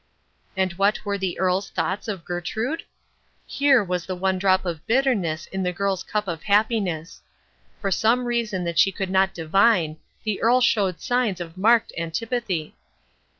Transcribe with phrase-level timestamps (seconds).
[0.57, 2.85] And what were the Earl's thoughts of Gertrude?
[3.45, 7.21] Here was the one drop of bitterness in the girl's cup of happiness.
[7.79, 12.73] For some reason that she could not divine the Earl showed signs of marked antipathy.